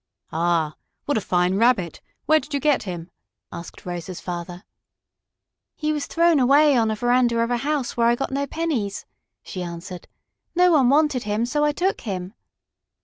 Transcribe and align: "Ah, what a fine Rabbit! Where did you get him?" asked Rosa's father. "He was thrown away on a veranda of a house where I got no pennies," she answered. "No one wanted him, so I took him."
"Ah, 0.33 0.73
what 1.05 1.15
a 1.15 1.21
fine 1.21 1.57
Rabbit! 1.57 2.01
Where 2.25 2.39
did 2.39 2.55
you 2.55 2.59
get 2.59 2.81
him?" 2.89 3.11
asked 3.51 3.85
Rosa's 3.85 4.19
father. 4.19 4.63
"He 5.75 5.93
was 5.93 6.07
thrown 6.07 6.39
away 6.39 6.75
on 6.75 6.89
a 6.89 6.95
veranda 6.95 7.39
of 7.39 7.51
a 7.51 7.57
house 7.57 7.95
where 7.95 8.07
I 8.07 8.15
got 8.15 8.31
no 8.31 8.47
pennies," 8.47 9.05
she 9.43 9.61
answered. 9.61 10.07
"No 10.55 10.71
one 10.71 10.89
wanted 10.89 11.21
him, 11.25 11.45
so 11.45 11.63
I 11.63 11.71
took 11.71 12.01
him." 12.01 12.33